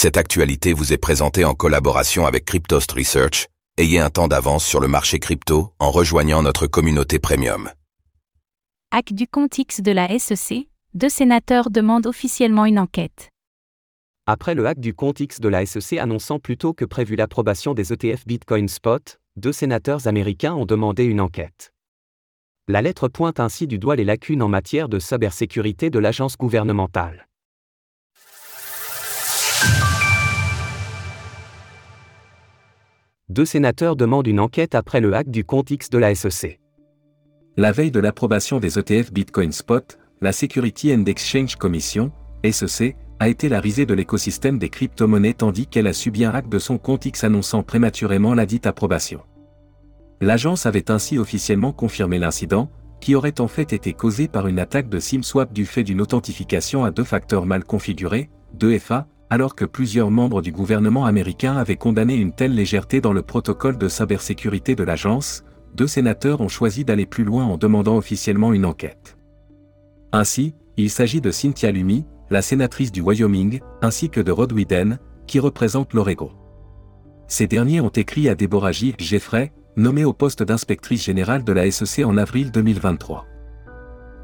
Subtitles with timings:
[0.00, 3.48] Cette actualité vous est présentée en collaboration avec Cryptost Research.
[3.78, 7.68] Ayez un temps d'avance sur le marché crypto en rejoignant notre communauté premium.
[8.92, 13.30] Hack du compte X de la SEC, deux sénateurs demandent officiellement une enquête.
[14.26, 17.74] Après le hack du compte X de la SEC annonçant plus tôt que prévu l'approbation
[17.74, 21.72] des ETF Bitcoin Spot, deux sénateurs américains ont demandé une enquête.
[22.68, 27.28] La lettre pointe ainsi du doigt les lacunes en matière de cybersécurité de l'agence gouvernementale.
[33.30, 36.60] Deux sénateurs demandent une enquête après le hack du compte X de la SEC.
[37.58, 42.10] La veille de l'approbation des ETF Bitcoin Spot, la Security and Exchange Commission,
[42.50, 46.48] SEC, a été la risée de l'écosystème des crypto-monnaies tandis qu'elle a subi un hack
[46.48, 49.20] de son compte X annonçant prématurément la dite approbation.
[50.22, 54.88] L'agence avait ainsi officiellement confirmé l'incident, qui aurait en fait été causé par une attaque
[54.88, 60.10] de SIM-swap du fait d'une authentification à deux facteurs mal configurés, 2FA, alors que plusieurs
[60.10, 64.84] membres du gouvernement américain avaient condamné une telle légèreté dans le protocole de cybersécurité de
[64.84, 65.44] l'agence,
[65.74, 69.18] deux sénateurs ont choisi d'aller plus loin en demandant officiellement une enquête.
[70.12, 74.98] Ainsi, il s'agit de Cynthia Lumi, la sénatrice du Wyoming, ainsi que de Rod Whedon,
[75.26, 76.30] qui représente l'Oregon.
[77.26, 78.94] Ces derniers ont écrit à Deborah J.
[78.98, 83.26] Jeffrey, nommée au poste d'inspectrice générale de la SEC en avril 2023.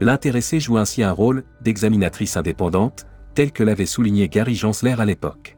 [0.00, 5.56] L'intéressée joue ainsi un rôle d'examinatrice indépendante, tel que l'avait souligné Gary Gensler à l'époque.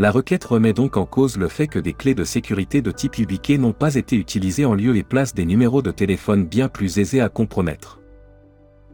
[0.00, 3.18] La requête remet donc en cause le fait que des clés de sécurité de type
[3.18, 6.98] YubiKey n'ont pas été utilisées en lieu et place des numéros de téléphone bien plus
[6.98, 8.00] aisés à compromettre.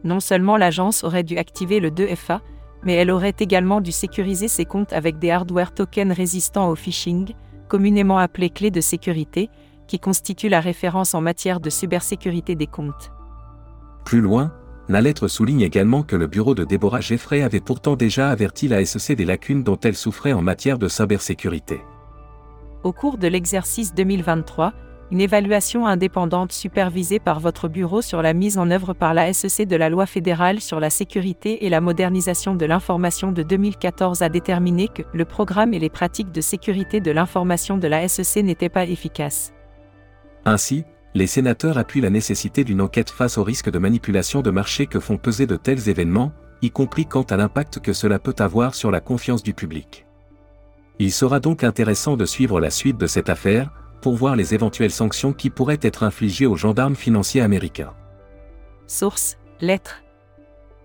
[0.03, 2.39] Non seulement l'agence aurait dû activer le 2FA,
[2.83, 7.33] mais elle aurait également dû sécuriser ses comptes avec des hardware tokens résistants au phishing,
[7.67, 9.49] communément appelés clés de sécurité,
[9.87, 13.11] qui constituent la référence en matière de cybersécurité des comptes.
[14.05, 14.53] Plus loin,
[14.87, 18.85] la lettre souligne également que le bureau de Deborah Jeffrey avait pourtant déjà averti la
[18.85, 21.81] SEC des lacunes dont elle souffrait en matière de cybersécurité.
[22.83, 24.73] Au cours de l'exercice 2023,
[25.11, 29.67] une évaluation indépendante supervisée par votre bureau sur la mise en œuvre par la SEC
[29.67, 34.29] de la loi fédérale sur la sécurité et la modernisation de l'information de 2014 a
[34.29, 38.69] déterminé que le programme et les pratiques de sécurité de l'information de la SEC n'étaient
[38.69, 39.53] pas efficaces.
[40.45, 44.85] Ainsi, les sénateurs appuient la nécessité d'une enquête face au risque de manipulation de marché
[44.85, 48.75] que font peser de tels événements, y compris quant à l'impact que cela peut avoir
[48.75, 50.05] sur la confiance du public.
[50.99, 53.71] Il sera donc intéressant de suivre la suite de cette affaire,
[54.01, 57.93] pour voir les éventuelles sanctions qui pourraient être infligées aux gendarmes financiers américains.
[58.85, 60.03] Source, lettre.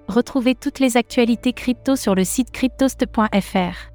[0.06, 3.90] Retrouvez toutes les actualités crypto sur le site cryptost.fr.